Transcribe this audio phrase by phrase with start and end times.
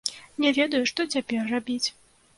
[0.45, 1.87] Не ведаю, што цяпер рабіць.